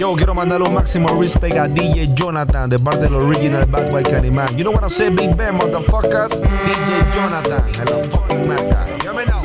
[0.00, 4.02] Yo, quiero mandarle un máximo respect a DJ Jonathan de parte del original Bad Boy
[4.02, 4.48] Candyman.
[4.56, 6.40] You know what I say, Big Ben, motherfuckers?
[6.40, 8.96] DJ Jonathan, hello fucking matter.
[9.04, 9.42] You me know.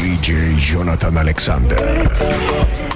[0.00, 2.87] DJ Jonathan Alexander.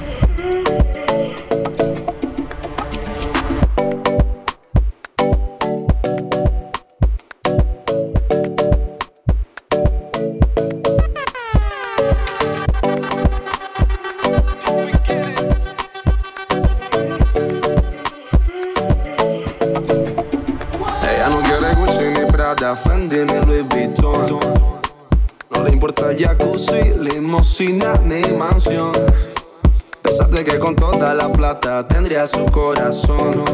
[31.89, 33.45] Tendría su corazón.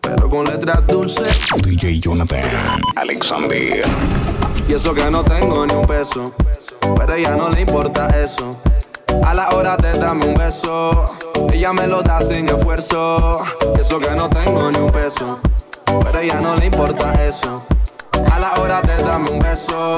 [0.00, 3.82] Pero con letras dulces DJ Jonathan Alexander.
[4.68, 6.32] y eso que no tengo ni un peso.
[6.96, 8.60] Pero a ella no le importa eso.
[9.24, 11.06] A la hora de darme un beso,
[11.52, 13.40] ella me lo da sin esfuerzo.
[13.76, 15.40] Y eso que no tengo ni un peso.
[16.02, 17.64] Pero a ella no le importa eso.
[18.30, 19.96] A la hora de darme un beso,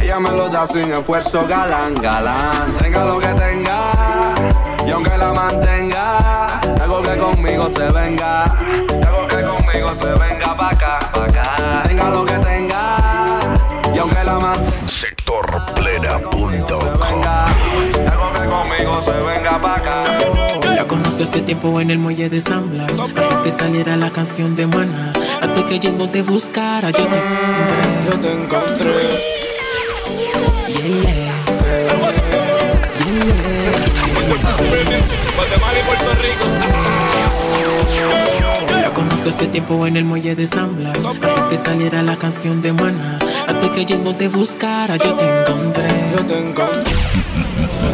[0.00, 1.46] ella me lo da sin esfuerzo.
[1.48, 4.69] Galán, galán, tenga lo que tenga.
[4.90, 6.46] Y aunque la mantenga,
[6.82, 8.42] algo que conmigo se venga.
[8.42, 11.82] Algo que conmigo se venga pa' acá, pa' acá.
[11.86, 12.98] Tenga lo que tenga.
[13.94, 16.50] Y aunque la mantenga Sectorplena.com
[18.10, 20.04] algo que conmigo se venga pa' acá.
[20.74, 24.56] La conocí hace tiempo en el muelle de San Blas Antes de saliera la canción
[24.56, 27.20] de Mana Antes que yendo te buscara yo te
[28.10, 28.90] Yo te encontré.
[30.66, 31.30] Yeah,
[33.06, 33.89] yeah.
[38.70, 42.62] La conocí hace tiempo en el muelle de San Blas Antes de saliera la canción
[42.62, 46.92] de Mana Antes que yendo te buscara yo te encontré Yo te encontré.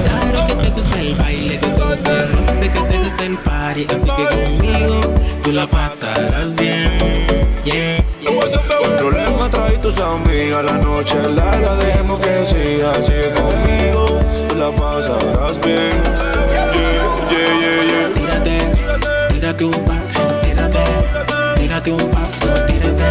[0.04, 3.38] Claro que te gusta el baile, que te gusta el roce, que te gusta el
[3.38, 5.00] party Así que conmigo
[5.42, 10.62] tú la pasarás bien Yeah, El problema trae tus amigas.
[10.62, 14.20] La noche larga, dejemos que siga así conmigo.
[14.56, 15.92] La pasarás bien.
[16.72, 16.72] Yeah,
[17.30, 18.08] yeah, yeah, yeah.
[18.14, 18.56] Tírate,
[19.28, 20.84] tírate un paso, tírate,
[21.56, 23.10] tírate un paso, tírate,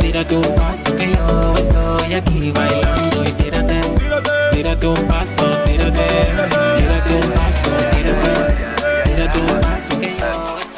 [0.00, 3.80] tírate un paso que yo estoy aquí bailando y tírate,
[4.50, 6.06] tírate un paso, tírate,
[6.76, 8.32] tírate un paso, tírate,
[9.04, 10.73] tírate un paso que yo estoy.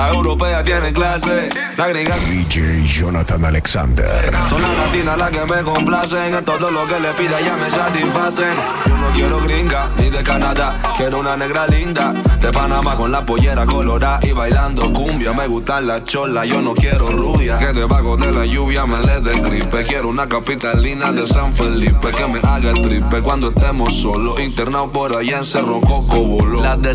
[0.00, 1.50] La europea tiene clase.
[1.76, 4.34] La gringa DJ Jonathan Alexander.
[4.48, 6.34] Son las latinas las que me complacen.
[6.34, 8.56] En todo lo que le pida ya me satisfacen.
[8.86, 10.80] Yo no quiero gringa ni de Canadá.
[10.96, 15.34] Quiero una negra linda de Panamá con la pollera colorada y bailando cumbia.
[15.34, 17.58] Me gustan las cholas, yo no quiero rubia.
[17.58, 19.84] Que debajo de la lluvia me le dé gripe.
[19.84, 24.40] Quiero una capitalina de San Felipe que me haga el tripe cuando estemos solos.
[24.40, 26.62] Internado por allá en Cerro Coco Bolo.
[26.62, 26.94] Las de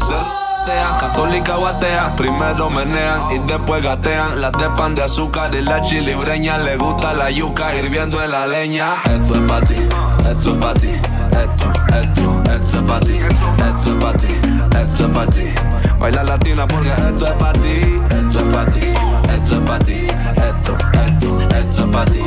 [0.65, 4.41] Católica o atea, primero menean y después gatean.
[4.41, 8.47] Las de pan de azúcar y la chilibreña le gusta la yuca hirviendo en la
[8.47, 8.95] leña.
[9.03, 9.75] Esto es pa' ti,
[10.27, 13.19] esto es pa' ti, esto, esto, esto es pa' ti,
[13.69, 14.27] esto es pa' ti,
[14.81, 15.45] esto es pa' ti.
[15.99, 18.93] Baila latina porque esto es pa' ti, esto es pa' ti,
[19.35, 20.75] esto es pa' ti, esto,
[21.05, 22.23] esto, esto es pa' ti,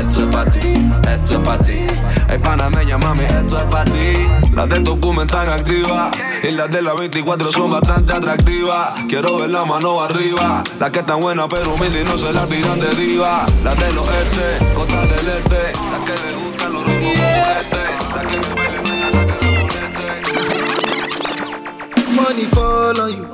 [0.00, 1.91] esto es pa' ti, esto es pa' ti.
[2.32, 4.26] Hey panameña mami, esto es pa' ti.
[4.54, 9.02] Las de Tocumen están activas y las de la 24 son bastante atractivas.
[9.06, 12.48] Quiero ver la mano arriba, las que están buenas pero humildes y no se las
[12.48, 13.44] tiran de diva.
[13.62, 17.82] Las del oeste, costa del este, las que le gustan los ritmos como este,
[18.14, 20.06] las que me bailen, nena, las que le ponete.
[22.12, 23.26] Money fall on you,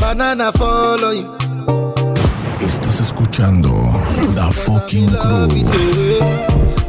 [0.00, 1.28] banana fall on you.
[2.58, 4.00] Estás escuchando
[4.34, 6.57] The Fucking Crew.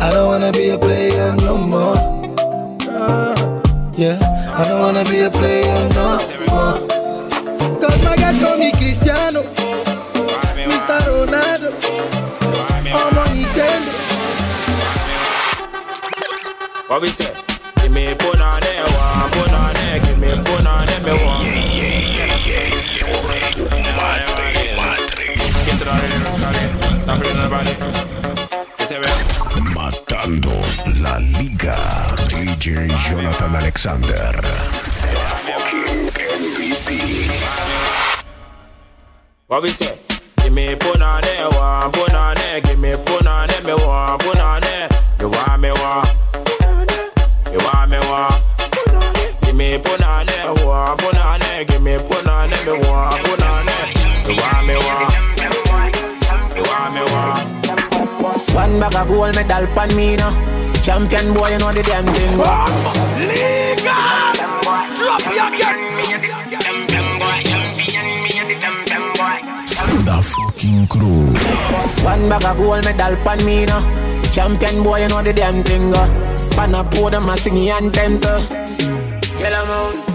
[0.00, 1.96] I don't wanna be a player no more.
[3.96, 4.16] Yeah,
[4.54, 6.18] I don't wanna be a player no
[6.48, 6.78] more.
[7.80, 9.42] Cause my guys call me Cristiano,
[10.70, 10.98] Mr.
[11.10, 11.70] Ronaldo,
[12.94, 13.92] I'm on Nintendo.
[16.88, 17.32] What we say?
[17.82, 21.12] Give me put on there, one put on there, give me put on there, me
[21.24, 21.44] one.
[25.66, 26.87] Get it on the lyrical, not for
[32.68, 34.42] DJ Jonathan Alexander.
[35.40, 36.90] Fucking MVP.
[39.46, 39.98] What we say?
[40.42, 42.64] Give me put on it, one put on it.
[42.64, 44.92] Give me put on it, me want put on it.
[45.18, 46.08] You want me want?
[47.52, 48.34] You want me want?
[49.44, 51.68] Give me put on it, one put on it.
[51.68, 54.28] Give me put on it, me want put on it.
[54.28, 55.14] You want me want?
[56.54, 57.48] You want me want?
[58.54, 60.57] One bag of gold medal pan me now.
[60.88, 62.38] Champion boy, you know the damn thing.
[63.28, 63.84] Legal!
[64.96, 65.50] Drop your
[70.06, 71.26] The fucking crew.
[72.02, 73.82] One bag of gold medal pan me now.
[74.32, 75.92] Champion boy, you know the damn thing.
[75.92, 76.08] uh.
[76.56, 78.40] Pan a podium, I sing the anthem to.
[79.38, 80.07] Yellow moon.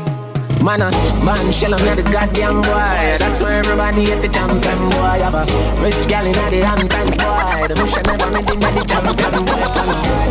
[0.63, 0.89] Man, a
[1.27, 3.19] man, shell on the goddamn boy.
[3.19, 5.19] That's why everybody hate the champion boy.
[5.19, 5.43] Have a
[5.83, 7.67] rich gal in the Hamptons boy.
[7.67, 9.59] The bush never made the the champion boy.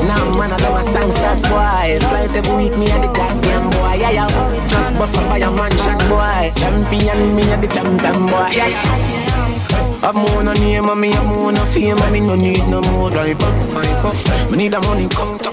[0.09, 2.01] Now man, I love a songsters boy.
[2.09, 4.01] Flight every week, me and the goddamn boy.
[4.01, 4.69] Yeah, yeah.
[4.73, 6.49] Just bust up by a man shot boy.
[6.57, 8.57] Champion, me and the champion boy.
[8.57, 10.01] Yeah, yeah.
[10.01, 13.11] I'm on a name and I'm on a fame and me no need no more
[13.11, 14.51] drive up.
[14.51, 15.53] Me need the money come to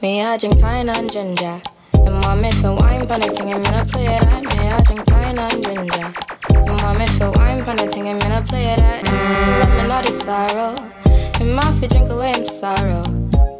[0.00, 1.60] Me, I drink pine and ginger.
[2.08, 4.42] And mommy feel wine pan the thing, I'm gonna play that.
[4.42, 6.08] Me, I drink pine and ginger.
[6.56, 9.04] And mommy feel wine pan the thing, I'm gonna play that.
[9.04, 10.72] Mm, let me know the sorrow.
[11.38, 13.04] And my feet drink away my sorrow.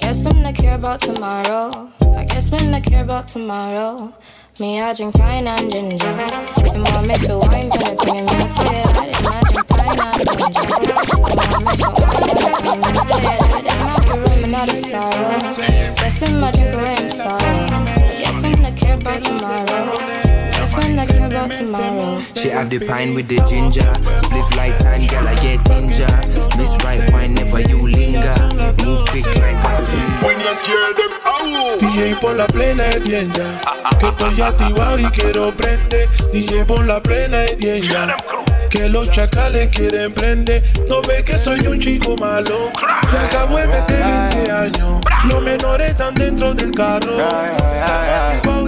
[0.01, 1.93] Guess I'm not care about tomorrow.
[2.17, 4.15] I guess me not care about tomorrow.
[4.59, 6.07] Me, I drink pine and ginger.
[6.09, 9.09] And mommy feel wine pan the thing, I'm gonna play that.
[9.13, 10.73] And I drink pine and ginger.
[11.21, 13.65] And mommy feel wine pan the thing, I'm gonna play that.
[13.69, 15.37] And my room, another sorrow.
[16.01, 17.98] Guess I'm not drink away my sorrow.
[18.89, 19.99] Guess I'm care about tomorrow.
[20.51, 22.21] Guess I'm care about tomorrow.
[22.35, 23.93] She have the pine with the ginger.
[24.17, 26.09] Spliff like time, girl, I get ninja.
[26.57, 28.35] Miss right wine, never you linger.
[28.85, 29.59] Move quick like
[31.81, 33.61] DJ por la plena es bien ya
[33.99, 38.17] Que estoy activado y quiero prender DJ por la plena es bien ya
[38.71, 40.63] Que los chacales quieren prender.
[40.89, 42.71] No ve que soy un chico malo.
[43.13, 47.17] Y acabo de meter 20 años Los menores están dentro del carro.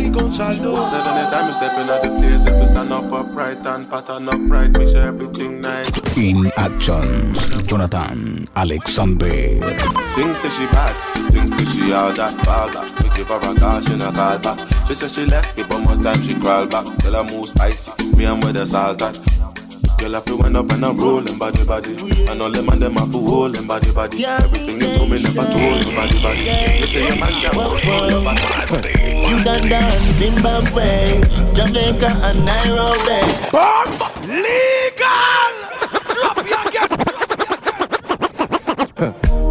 [0.01, 0.73] Y con saldo.
[0.91, 2.43] There's any time you stepping at the place.
[2.49, 5.91] If you stand up upright and pattern upright Make sure everything nice.
[6.17, 7.35] In action.
[7.67, 9.61] Jonathan Alexander.
[10.15, 10.91] Things say she bad
[11.31, 14.39] Things say she all that fall back We give her a call, she not call
[14.39, 14.59] back
[14.89, 16.85] She say she left me but more time she crawl back.
[16.99, 19.19] Tell her move spicy Me and with the salt at
[20.01, 21.93] Girl, I feel wind up and I'm rolling body body
[22.31, 25.43] And all them and them have to hold body body Everything you do me never
[25.43, 26.41] told you body body
[26.81, 31.21] You say your man can't hold your body Uganda and Zimbabwe,
[31.55, 33.21] Jamaica and Nairobi.
[34.27, 35.60] Legal!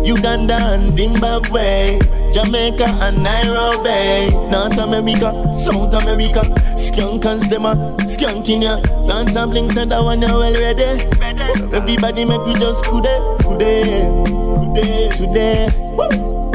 [0.10, 2.00] Uganda and Zimbabwe,
[2.34, 6.42] Jamaica and Nairobi, North America, South America,
[6.80, 7.78] skunk and stemmer,
[8.10, 11.06] skunk in ya, and bling said one you well ready.
[11.54, 13.84] So everybody make we just today, today,
[14.58, 15.70] today, today.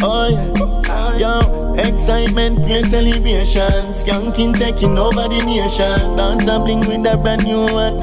[0.02, 7.16] Oh yeah, yo, excitement, pure celebration, skanking taking over the nation, and bling with a
[7.16, 8.00] brand new one.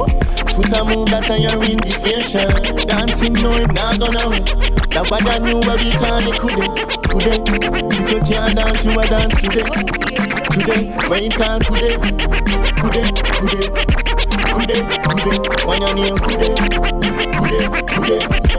[0.56, 2.88] Foot a move that are your invitation.
[2.88, 4.71] Dancing, no, it not gonna win.
[4.94, 6.76] Now I knew where we can it couldn't,
[7.08, 7.48] couldn't.
[7.94, 9.64] If you can't dance, you a dance today,
[10.52, 10.92] today.
[11.08, 12.02] When you can't couldn't,
[12.76, 13.72] couldn't, couldn't,
[14.52, 15.66] couldn't, couldn't.
[15.66, 16.58] When you're near couldn't,
[17.38, 18.51] couldn't, couldn't.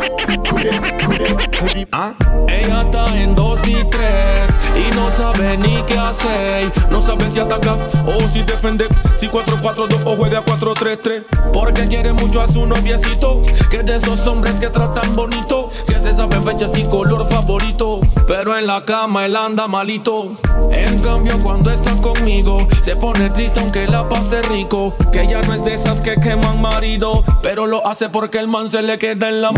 [1.93, 2.15] Ah,
[2.49, 6.73] Ella está en dos y tres y no sabe ni qué hacer.
[6.91, 8.89] No sabe si ataca o si defender.
[9.17, 11.25] Si 4-4-2 o juega 4-3-3.
[11.53, 13.43] Porque quiere mucho a su noviecito.
[13.71, 15.69] Que es de esos hombres que tratan bonito.
[15.87, 18.01] Que se sabe fechas y color favorito.
[18.27, 20.33] Pero en la cama él anda malito.
[20.71, 24.95] En cambio, cuando está conmigo, se pone triste aunque la pase rico.
[25.13, 27.23] Que ella no es de esas que queman marido.
[27.43, 29.53] Pero lo hace porque el man se le queda en la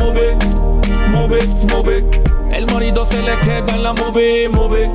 [1.15, 2.05] move.
[2.53, 4.91] El marido se le queda en la move, move,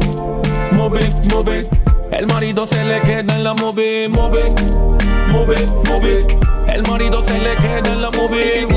[0.72, 1.70] move.
[2.12, 4.56] El marido se le queda en la move, move,
[5.30, 6.28] move.
[6.68, 8.68] El marido se le queda en la move,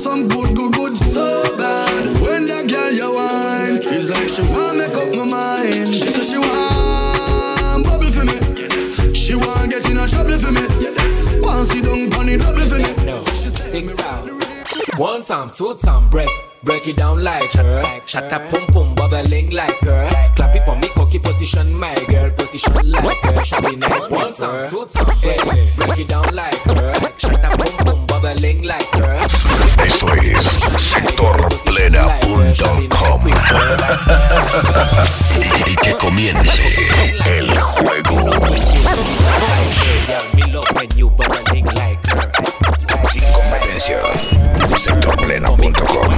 [0.00, 2.20] some good, good, good so bad.
[2.22, 5.94] When that girl you wine, it's like she want make up my mind.
[5.94, 9.12] She say she want bubble for me.
[9.12, 10.62] She want get in a trouble for me.
[11.42, 12.90] Want sit down pon the double for me.
[13.04, 14.42] No, sound.
[14.98, 16.49] One time, two time, break.
[16.70, 17.82] Break it down like her.
[18.06, 20.08] Shut up, pum pum, bubbling like her.
[20.36, 22.30] Clap it for me, cocky position, my girl.
[22.30, 23.44] Position like her.
[23.44, 24.86] Shut it night, one time, two
[25.20, 25.42] break.
[25.74, 26.94] Break it down like her.
[27.18, 29.18] Shut up, pum pum, bubbling like her.
[29.84, 30.42] Esto es
[30.78, 33.26] sectorplena.com.
[35.66, 36.62] Y que comience
[37.26, 38.30] el juego.
[40.34, 42.30] Me love when you bubbling like her.
[43.10, 44.39] Sin competencia.
[44.76, 46.14] sectorpleno.com.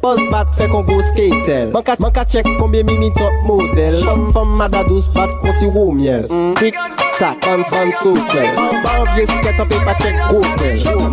[0.00, 4.00] Buzz bat fè kon go skatel Man ka, chek konbyen mi mi top model
[4.34, 6.24] Fèm mada douz bat kon si wou miel
[6.60, 6.74] Tik
[7.18, 11.12] tak, an san sotel Ba an vye sket an pe pa chek gotel seman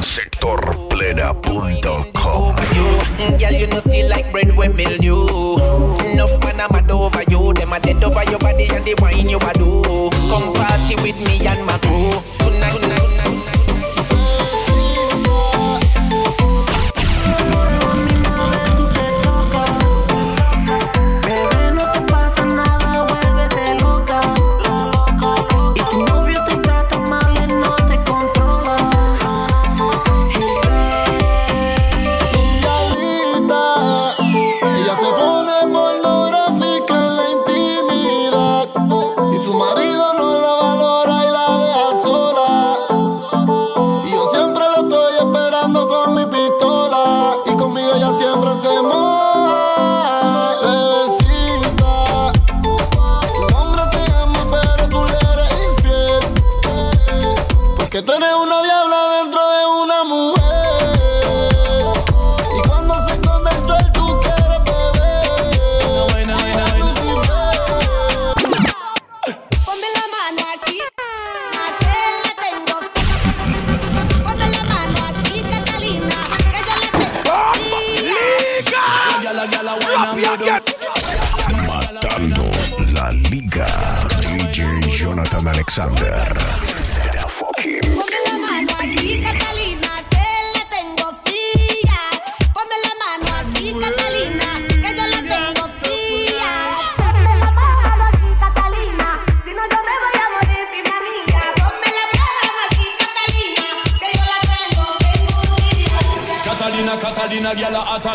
[0.00, 2.56] Sectorplena.com.
[5.02, 5.28] you.
[6.90, 7.52] Over you.
[7.52, 10.10] Them a dead over your body and they wine you a do.
[10.28, 11.67] Come party with me and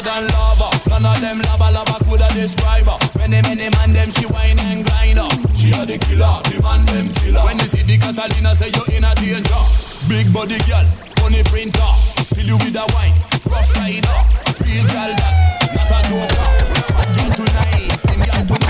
[0.03, 0.67] than lava.
[0.89, 3.00] None of them lava lava coulda describe her.
[3.17, 5.29] Many many man them she whine and grind her.
[5.55, 7.43] She a the killer, the man them killer.
[7.45, 9.63] When they see the Catalina, say you in a danger.
[10.07, 10.86] Big body girl,
[11.22, 11.91] money printer.
[12.36, 13.15] Fill you with a wine,
[13.48, 14.17] rough rider.
[14.63, 15.33] Real girl that,
[15.72, 16.51] not a joker.
[16.91, 18.62] Fat girl tonight, slim girl tomorrow.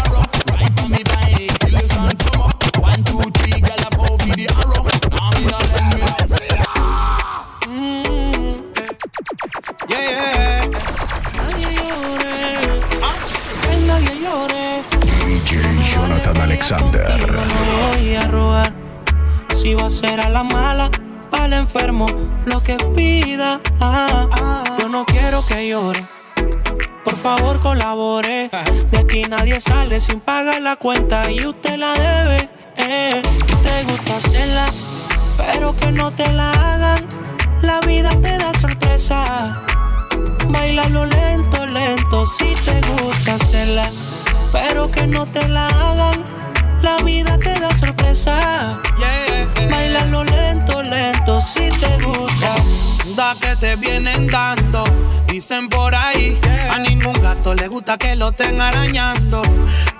[19.83, 20.89] Voy a la mala
[21.43, 22.05] el enfermo,
[22.45, 23.59] lo que pida.
[23.81, 26.05] Ah, yo no quiero que llore.
[27.03, 28.49] Por favor colabore.
[28.91, 32.49] De aquí nadie sale sin pagar la cuenta y usted la debe.
[32.77, 33.21] Eh.
[33.61, 34.67] Te gusta hacerla,
[35.35, 37.05] pero que no te la hagan.
[37.61, 39.65] La vida te da sorpresa.
[40.47, 43.89] Bailalo lento, lento, si te gusta hacerla,
[44.53, 46.23] pero que no te la hagan.
[46.83, 48.79] La vida te da sorpresa.
[49.71, 52.55] Bailalo lento, lento, si te gusta.
[53.15, 54.83] Da que te vienen dando,
[55.27, 56.37] dicen por ahí.
[56.69, 59.41] A ningún gato le gusta que lo estén arañando.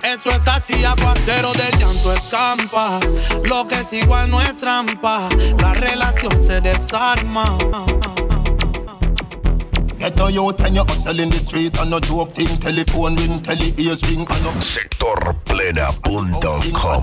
[0.04, 3.00] Eso es así, aguacero del llanto escampa.
[3.46, 5.30] Lo que es igual no es trampa.
[5.62, 7.46] La relación se desarma.
[10.04, 12.52] Get a youth and you hustle in the street and no joke thing.
[12.60, 17.00] Telephone ring, tele ears ring and no Sectorplena.com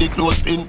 [0.00, 0.64] the close pin.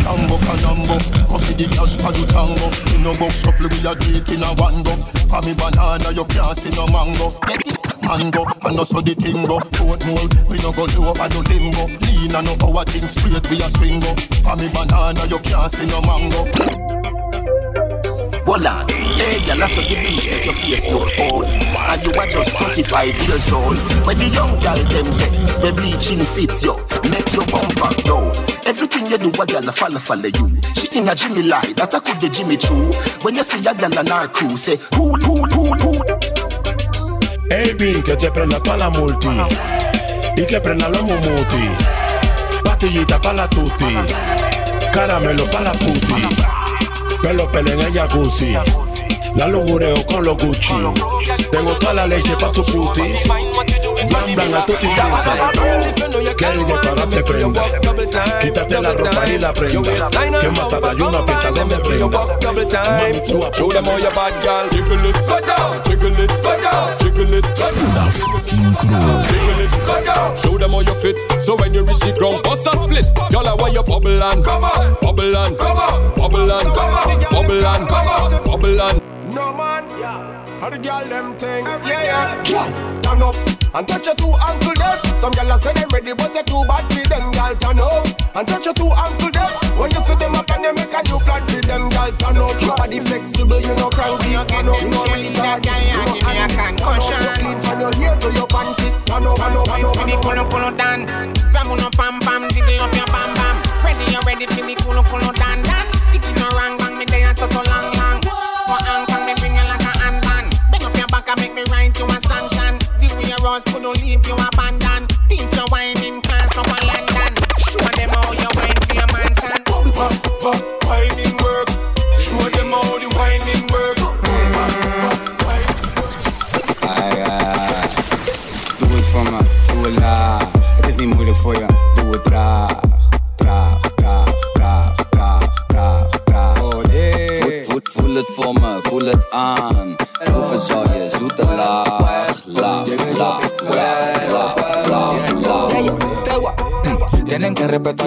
[0.00, 0.96] Lambo can Lambo,
[1.28, 2.72] coffee the cash for the tango.
[2.96, 4.96] In no box shuffle we a do it in a one go.
[5.28, 7.36] For me banana you can't see no mango.
[7.44, 7.76] Get it?
[8.08, 11.90] Mango, and also the thing go Foot mold, we no go low and no limbo
[12.06, 14.14] Lean and no power thing straight we a swing go
[14.46, 16.85] For me banana you can't see no mango
[18.56, 22.12] Hold on, hey girl, I saw the beach make your face look old And you
[22.16, 23.76] are just 25 years old
[24.08, 26.72] When the young girl them get, the bleaching fit you
[27.12, 28.32] Make your bumper down
[28.64, 30.56] Everything you do, a girl follow follow you.
[30.72, 33.76] She in a Jimmy lie, that I could the Jimmy true When you see a
[33.76, 35.92] girl on her crew, say Who, who, who, who?
[37.52, 39.36] Ey, Pin, que te prenda pa' la multi.
[40.40, 41.68] Y que prenda los mumuti.
[42.64, 43.94] Pastillita pa' la tuti,
[44.92, 46.65] caramelo pa' la puti.
[47.26, 48.54] Pelo pele en el jacuzzi,
[49.34, 50.74] la lugureo con los Gucci.
[51.50, 53.02] Tengo toda la leche pa' tu puti.
[54.08, 55.30] Blan, blan, a tutti frutti.
[56.36, 57.62] Que el para se prenda.
[58.40, 60.10] Quítate la ropa y la prenda.
[60.40, 62.20] Que matada hay una fiesta donde prenda.
[62.44, 64.68] Mami, tú Show them how you bad girl.
[64.70, 65.82] Jiggle it, go down.
[65.84, 66.98] Jiggle it, go down.
[66.98, 67.94] Jiggle it, go down.
[67.94, 70.36] La fucking crew Jiggle it, go down.
[70.36, 71.16] Show them how you fit.
[71.42, 73.08] So when you reach the ground, bust a split.
[73.30, 76.94] Y'all are why you bubble and come on, bubble and come on, bubble and come
[76.94, 79.00] on, bubble and come on, bubble and.
[79.34, 79.84] No man,
[80.60, 81.64] how the girl them thing?
[81.64, 82.42] Yeah, yeah.
[82.44, 83.35] Girl, turn up
[83.76, 84.96] and touch your two ankle there.
[85.20, 87.30] Some gyal say them ready, but they too bad for them.
[87.36, 89.52] Girl, turn up and touch your two ankle there.
[89.76, 91.88] When you see them up and they make a new plan for them.
[91.92, 92.56] Girl, turn up.
[92.56, 94.32] Your body flexible, you know cranky.
[94.32, 95.60] You turn up, you know retard.
[95.60, 96.78] You know hand.
[96.80, 98.88] Turn up, you clean from your hair to your panty.
[99.04, 99.36] Turn up,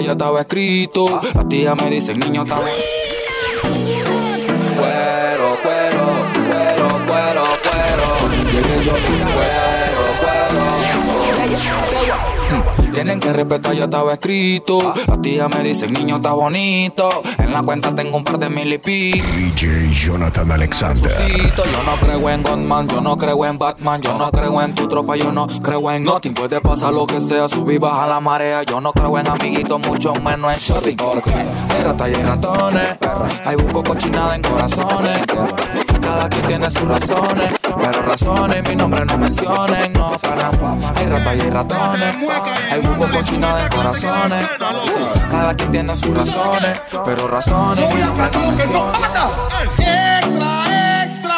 [0.01, 1.19] ya estaba escrito.
[1.33, 2.59] Las tías me dicen, niño, está
[12.99, 14.93] Tienen que respetar, ya estaba escrito.
[15.07, 17.09] Las tías me dicen, niño, está bonito.
[17.37, 19.25] En la cuenta tengo un par de mil y pico.
[19.25, 21.09] DJ Jonathan Alexander
[21.55, 24.85] Yo no creo en Godman, yo no creo en Batman, yo no creo en tu
[24.89, 26.33] tropa, yo no creo en nothing.
[26.33, 28.63] Puede pasar lo que sea, subir baja la marea.
[28.63, 30.97] Yo no creo en amiguitos, mucho menos en shopping.
[30.97, 32.97] Porque hay ratas y ratones,
[33.45, 35.19] hay busco cochinada en corazones.
[36.01, 40.49] Cada quien tiene sus razones, pero razones mi nombre no mencionen, no para.
[40.95, 42.15] Hay ratas y hay ratones,
[42.71, 44.47] hay busco cochinada en corazones.
[45.29, 49.01] Cada quien tiene sus razones, pero razones mi nombre no mencionen.
[49.77, 51.37] Extra, extra.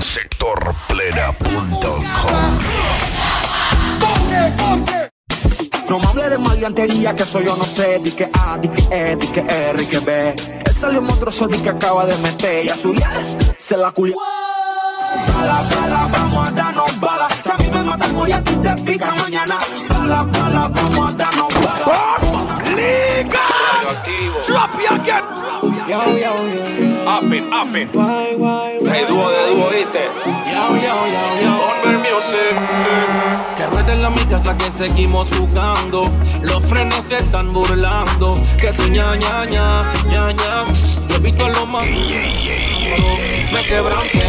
[0.00, 2.58] Sectorplena.com
[5.88, 7.98] No me hable de maleantería, que eso yo no sé.
[8.00, 10.34] Di que A, di que E, di que R, y que B.
[10.80, 12.64] Salió monstruoso, que acaba de meter.
[12.64, 13.10] Y a su ya
[13.58, 14.16] se la culió.
[15.34, 17.28] Bala, bala, vamos a darnos bala.
[17.42, 19.58] Si a mí me matan hoy, a ti te pica mañana.
[19.88, 22.18] Bala, bala, vamos a darnos bala.
[22.76, 23.40] Liga.
[24.46, 25.24] Drop you again.
[25.88, 27.10] Yo, yo, yo.
[27.10, 27.94] Up it, up it.
[27.94, 30.08] Why, why, Hey, dúo de dúo, ¿viste?
[30.52, 31.98] Yo, yo, yo, yo.
[31.98, 33.57] Music.
[33.88, 36.02] Es la mi casa que seguimos jugando.
[36.42, 38.34] Los frenos se están burlando.
[38.60, 40.64] Que tu ña ña ña ña ña.
[41.08, 41.86] Yo he visto a lo más.
[41.86, 44.26] Me quebranté.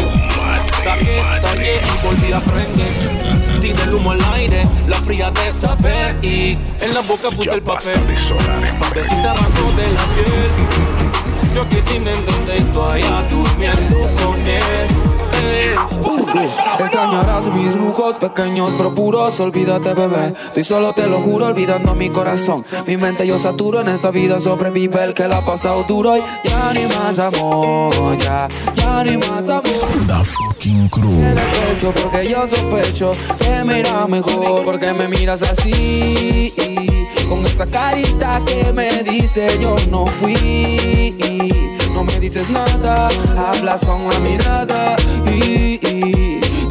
[0.82, 3.60] Saqué, tallé y volví a prender.
[3.60, 8.00] Tiré el humo al aire, la fría destapé y en la boca puse el papel.
[8.78, 11.54] Papecita arrancó de la piel.
[11.54, 15.09] Yo aquí sin entender y allá durmiendo con él.
[16.42, 22.08] Extrañarás mis lujos pequeños pero puros Olvídate bebé, y solo te lo juro Olvidando mi
[22.10, 26.16] corazón, mi mente yo saturo En esta vida sobrevive el que la ha pasado duro.
[26.16, 29.64] Y ya ni más amor, ya, ya ni más amor.
[30.06, 31.20] The fucking crew.
[32.02, 34.64] Porque yo sospecho Que me irá mejor.
[34.64, 36.52] Porque me miras así
[37.28, 44.08] Con esa carita que me dice yo no fui No me dices nada Hablas con
[44.08, 45.78] la mirada y,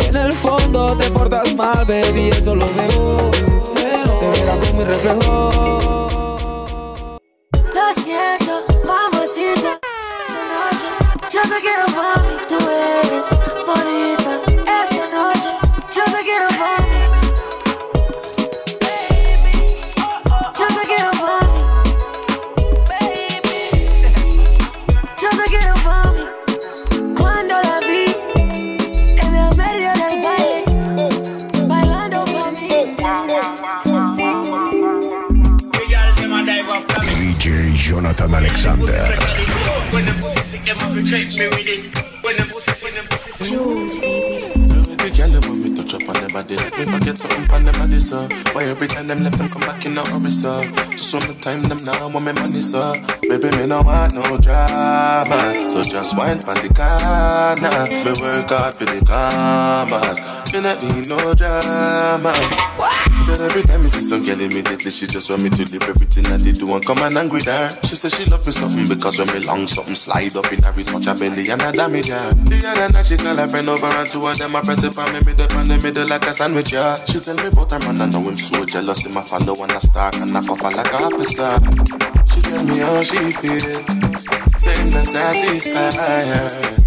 [0.04, 3.30] en el fondo te portas mal, baby, eso lo veo.
[3.76, 6.10] Te verás con mi reflejo.
[7.52, 9.80] Lo siento, mamacita.
[11.22, 13.30] Esta yo te quiero mami, tú eres
[13.68, 14.49] bonita.
[48.82, 50.64] Every time them left them come back in a hurry, sir?
[50.92, 52.94] Just one the time them now want me money, sir.
[53.24, 57.90] Baby, me no want no drama, so just wine for the corner.
[57.90, 60.22] Me work hard for the commas,
[60.54, 63.09] me not need no drama.
[63.30, 66.24] Said every time me see some girl immediately she just want me to leave everything
[66.34, 67.70] that they do and come and angry her.
[67.86, 70.88] She said she love me something because when me long something slide up in it
[70.90, 72.34] touch her belly and I damage her.
[72.34, 74.98] The other night she call her friend over and two of them I press it
[74.98, 76.98] on me middle on the middle like a sandwich, yeah.
[77.06, 79.72] She tell me about her man and now him so jealous him I follow and
[79.74, 81.54] I stalk and I her like a officer.
[82.34, 83.78] She tell me how she feel,
[84.58, 86.82] saying not satisfied.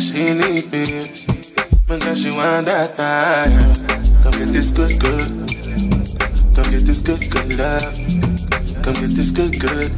[0.00, 1.04] She need me
[1.84, 3.92] because she want that fire.
[4.24, 5.41] Come get this good, good.
[6.92, 7.96] Come get this good, good love.
[8.84, 9.90] Come get this good, good.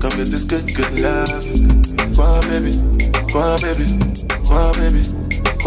[0.00, 1.44] Come get this good, good love.
[2.48, 2.80] Baby.
[3.34, 3.84] On, baby.
[4.48, 5.02] On, baby.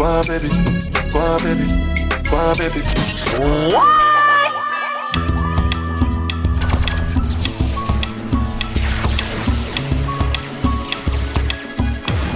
[0.00, 0.48] On, baby.
[1.14, 1.66] On, baby.
[2.58, 2.80] Baby.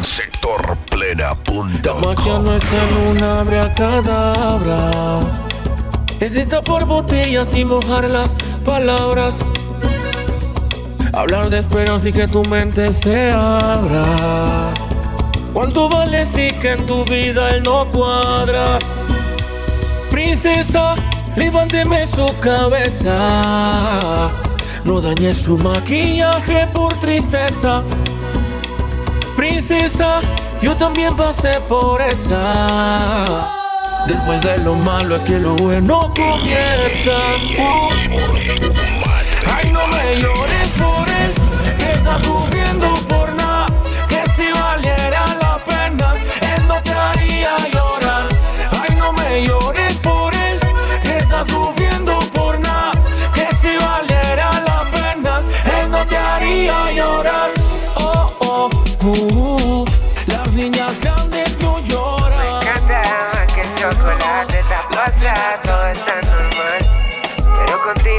[0.02, 1.72] Sectorplena.com.
[1.82, 3.42] La magia no está en una
[6.20, 9.36] Existe por botellas y mojar las palabras.
[11.12, 14.72] Hablar de esperanza y que tu mente se abra.
[15.52, 18.78] ¿Cuánto vale si que en tu vida él no cuadra?
[20.10, 20.94] Princesa,
[21.36, 24.30] levánteme su cabeza.
[24.84, 27.82] No dañes tu maquillaje por tristeza.
[29.36, 30.20] Princesa,
[30.60, 33.63] yo también pasé por esa.
[34.06, 37.16] Después de lo malo es que lo bueno comienza.
[39.54, 41.32] Ay, no me llores por él,
[41.78, 43.66] que está sufriendo por nada.
[44.08, 46.14] Que si valiera la pena,
[46.54, 47.56] él no te haría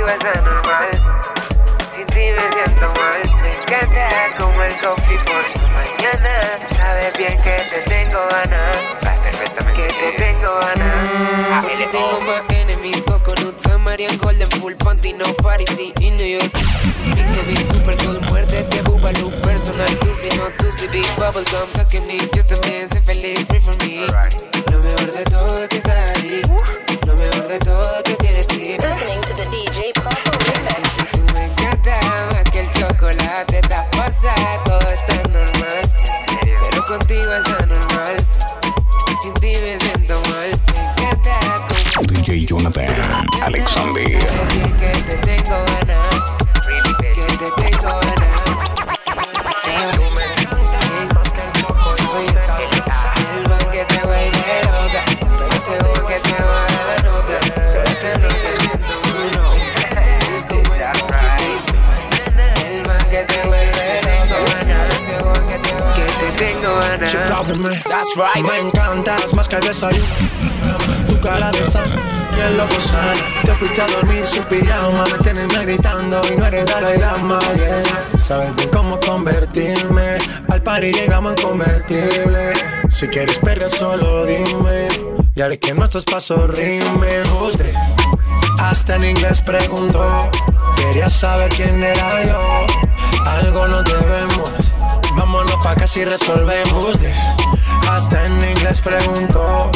[0.07, 0.91] Es anormal.
[1.95, 3.21] Sin ti me siento mal.
[3.41, 6.55] Me encanta como el coffee por la mañana.
[6.77, 8.95] Sabes bien que te tengo ganas.
[9.01, 11.35] Perfectamente que te tengo ganas.
[11.77, 15.25] Le tengo más enemies, coconut, Samarian, Golden, Full Panty, no
[15.75, 16.51] sí, in New York
[17.13, 21.69] Big Heavy, Super Cool, muerte de Boobaloo Personal, tú si no, tú si Big Bubblegum,
[21.73, 24.07] Packing yo también sé feliz, pray for me
[24.71, 26.41] Lo mejor de todo es que estás ahí
[27.05, 29.74] Lo mejor de todo es que tienes ti Listening to the DJ
[34.21, 35.81] Pasada, todo está normal.
[36.69, 38.15] Pero contigo es anormal.
[39.21, 40.51] Sin ti me siento mal.
[40.73, 41.39] Me encanta
[41.95, 44.94] como DJ Jonathan Alexander.
[67.45, 68.43] That's right.
[68.43, 70.05] Me encantas más que el desayuno.
[71.07, 71.93] Tu cara de sal,
[72.33, 73.13] piel loco sana.
[73.43, 75.03] Te fuiste a dormir sin pijama.
[75.05, 77.39] Me tienes meditando y no eres Dalai Lama.
[77.55, 78.19] Yeah.
[78.19, 80.17] Sabes bien cómo convertirme.
[80.49, 82.53] Al party llegamos en convertible.
[82.89, 84.87] Si quieres perder solo dime.
[85.35, 87.23] Y haré que nuestros pasos rimen.
[87.41, 87.75] Usted
[88.59, 90.31] hasta en inglés preguntó.
[90.77, 92.65] Quería saber quién era yo.
[93.23, 94.34] Algo nos debemos.
[95.65, 96.99] Pa' que si resolvemos.
[96.99, 97.17] this.
[97.89, 99.71] Hasta en inglés preguntó.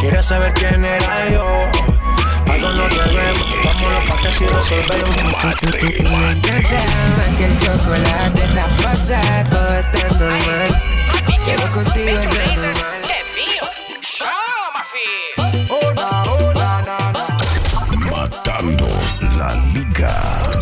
[0.00, 1.46] Quería saber quién era yo.
[2.50, 3.46] Algo nos debemos.
[3.64, 5.34] Vámonos pa' que si resolvemos.
[7.36, 10.82] Que el chocolate está pasado, todo está normal.
[11.46, 13.00] Pero contigo es normal.
[18.10, 18.88] Matando
[19.38, 20.14] la liga.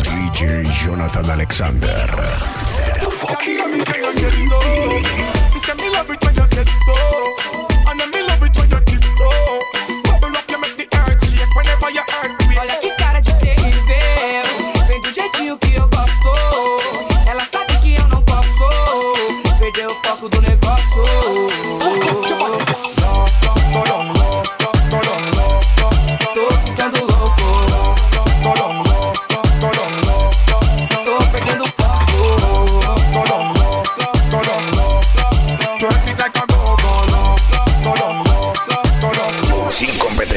[0.03, 2.68] DJ Jonathan Alexander.
[3.29, 4.59] I can hear it when you're getting low.
[5.53, 7.68] You say me love it when you said so.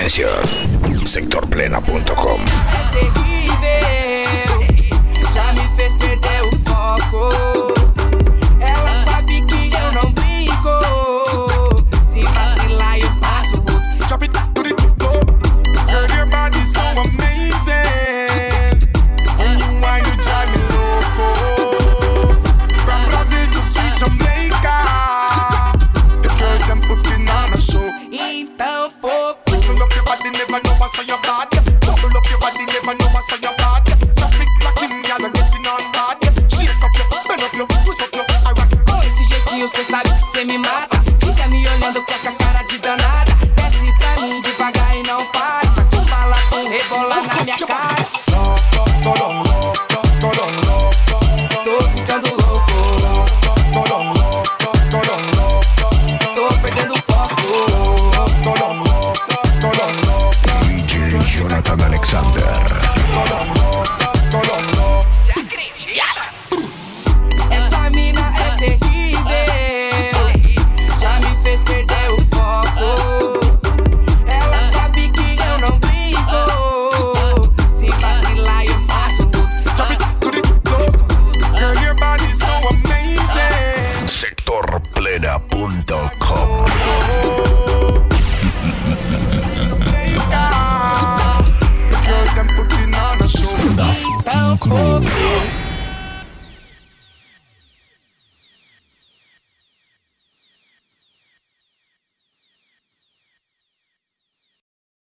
[0.02, 0.26] Competencia.
[1.06, 2.40] Sectorplena.com.
[5.32, 7.61] já me fez perder o foco.